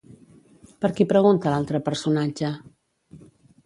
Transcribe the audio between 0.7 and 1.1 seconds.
Per qui